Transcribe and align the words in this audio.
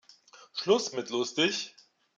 Schluß 0.55 0.93
mit 0.93 1.11
lustig. 1.11 1.75